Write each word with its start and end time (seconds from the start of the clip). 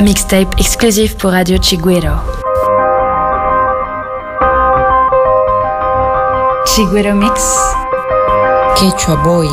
Mixtape 0.00 0.58
exclusif 0.60 1.14
pour 1.16 1.30
Radio 1.30 1.56
Chigüero. 1.62 2.18
Chiguero 6.66 7.14
Mix. 7.14 7.58
Quechua 8.78 9.16
Boy. 9.22 9.48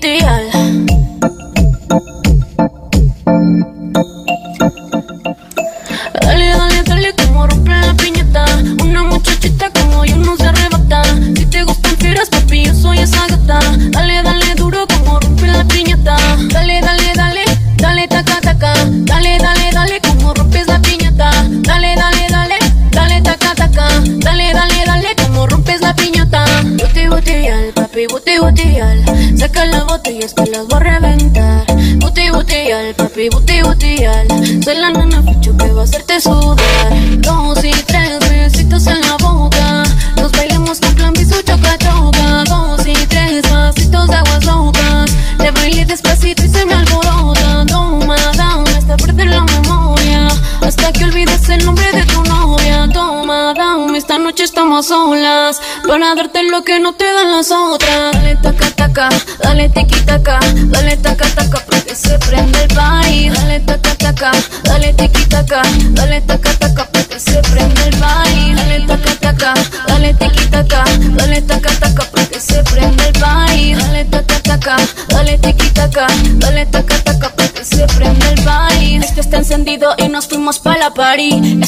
The 0.00 0.20
eyes. 0.20 0.45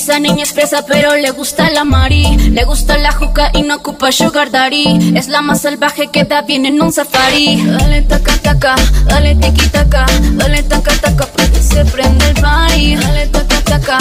Esa 0.08 0.20
niña 0.20 0.44
es 0.44 0.54
presa 0.54 0.86
pero 0.86 1.16
le 1.16 1.30
gusta 1.32 1.68
la 1.70 1.84
mari 1.84 2.24
Le 2.50 2.64
gusta 2.64 2.96
la 2.96 3.12
juca 3.12 3.50
y 3.52 3.60
no 3.60 3.74
ocupa 3.76 4.10
sugar 4.10 4.50
daddy 4.50 5.12
Es 5.14 5.28
la 5.28 5.42
más 5.42 5.60
salvaje 5.60 6.06
que 6.10 6.24
da 6.24 6.40
bien 6.40 6.64
en 6.64 6.80
un 6.80 6.90
safari 6.94 7.62
Dale 7.62 8.00
taca 8.00 8.32
taca, 8.38 8.74
dale 9.04 9.34
tiki 9.34 9.66
taca 9.68 10.06
Dale 10.32 10.62
taca 10.62 10.92
taca 10.96 11.26
porque 11.26 11.58
se 11.60 11.84
prende 11.84 12.26
el 12.26 12.34
party 12.40 12.96
Dale 12.96 13.26
taca 13.26 13.60
taca 13.64 13.98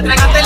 la 0.00 0.41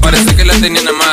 Parece 0.00 0.34
que 0.34 0.42
la 0.42 0.54
tenía 0.54 0.80
a 0.88 0.92
más 0.92 1.11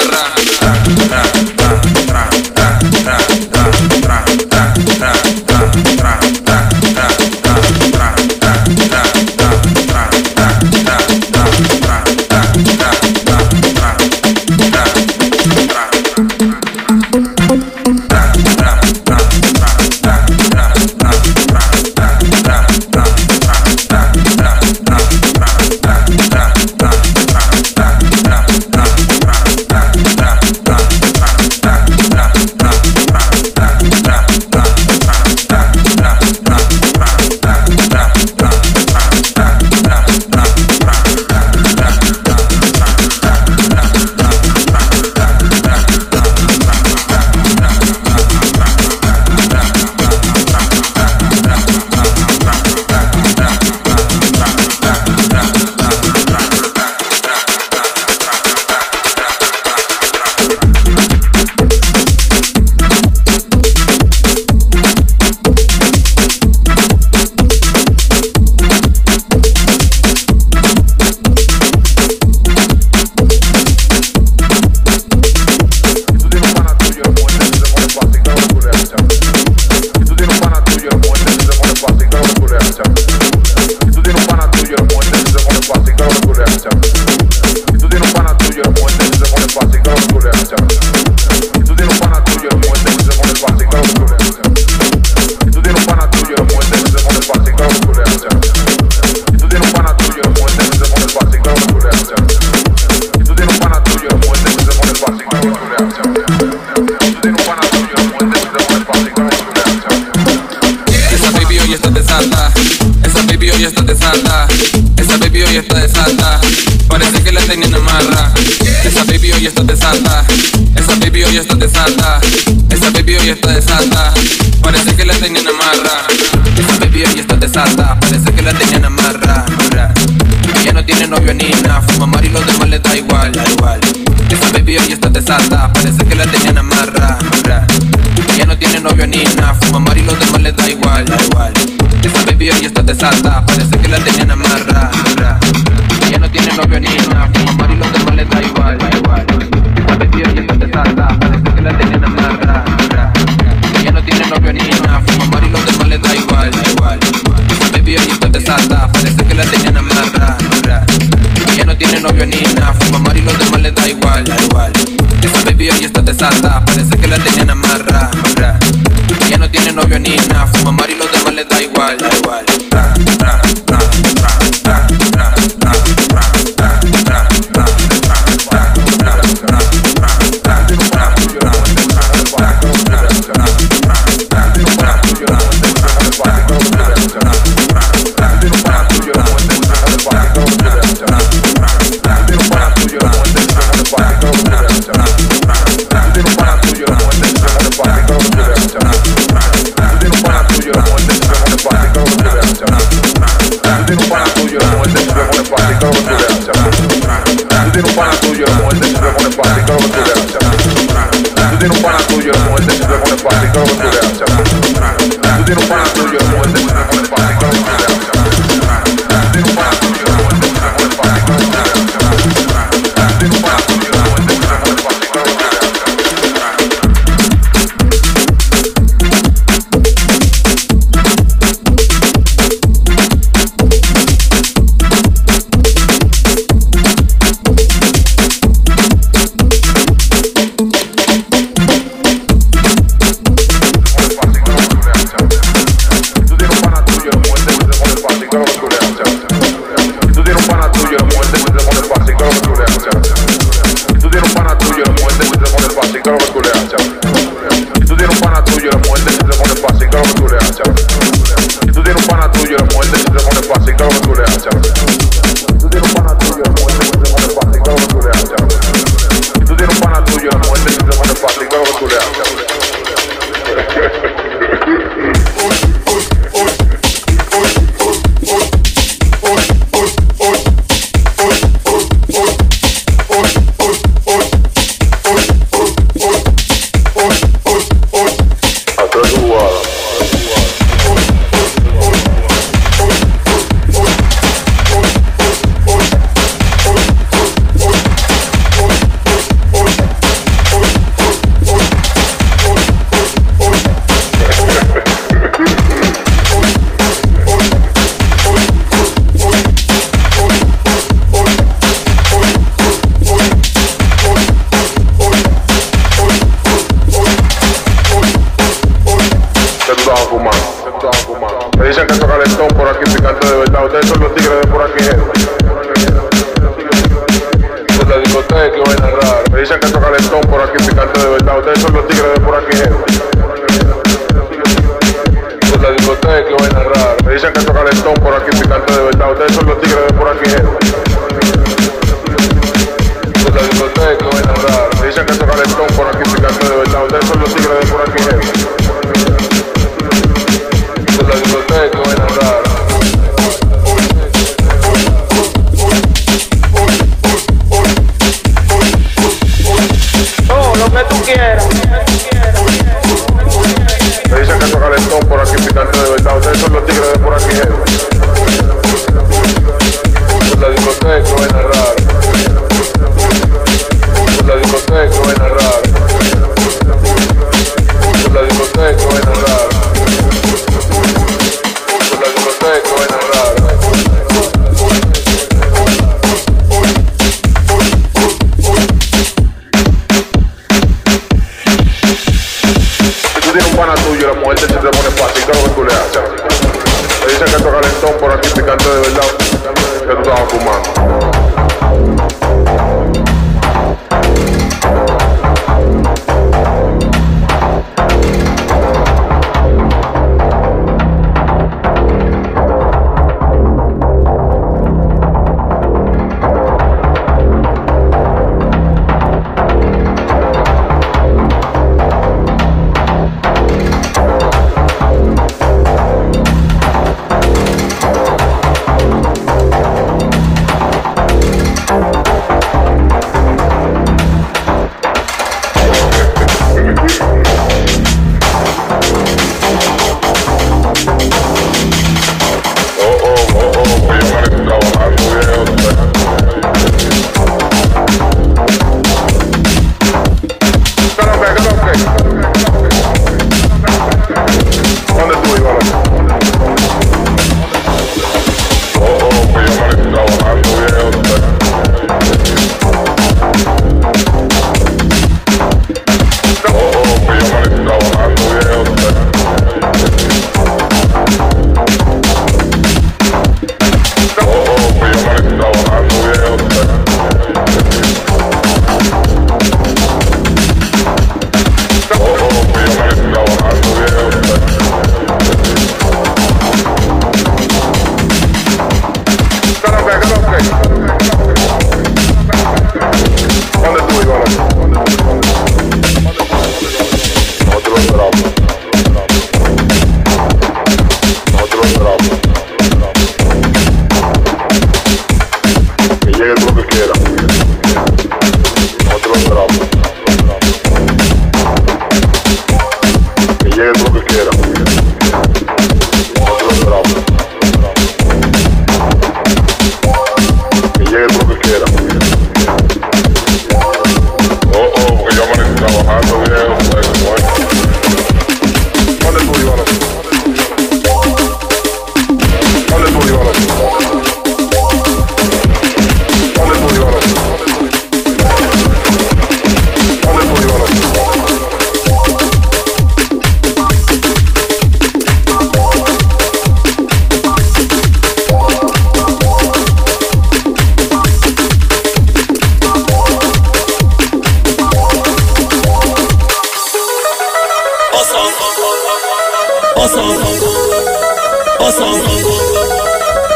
Solid 467.45 467.78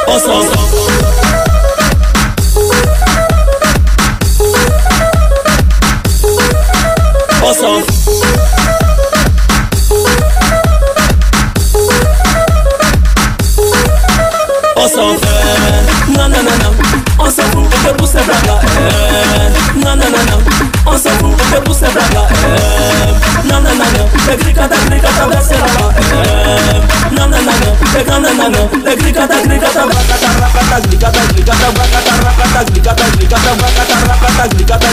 Awesome. 0.08 0.93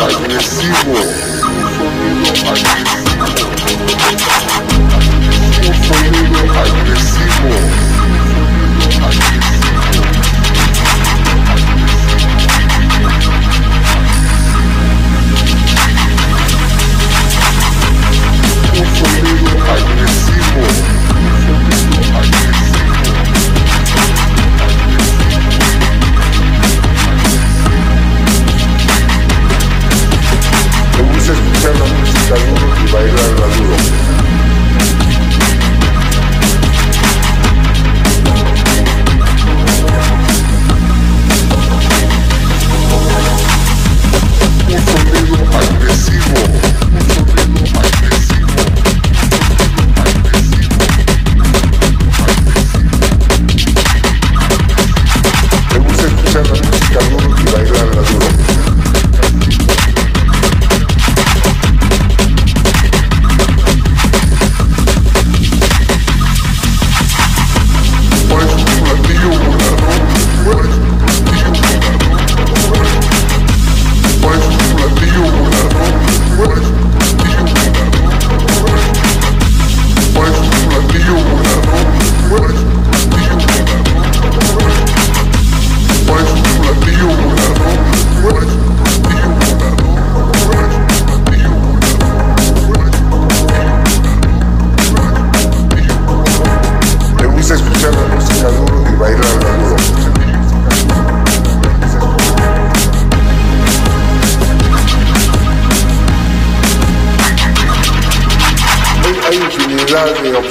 Carlos 0.00 0.46
Silva. 0.46 1.29